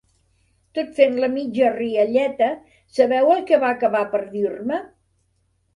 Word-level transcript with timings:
Tot 0.77 0.87
fent 0.99 1.19
la 1.23 1.29
mitja 1.33 1.69
rialleta, 1.75 2.49
¿sabeu 2.99 3.33
el 3.37 3.47
què 3.53 3.63
va 3.67 3.71
acabar 3.79 4.05
per 4.17 4.25
dir-me? 4.37 4.87